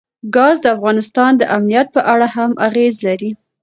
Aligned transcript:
ګاز 0.35 0.55
د 0.61 0.65
افغانستان 0.75 1.31
د 1.37 1.43
امنیت 1.55 1.87
په 1.95 2.01
اړه 2.13 2.27
هم 2.35 2.51
اغېز 2.67 2.95
لري. 3.07 3.31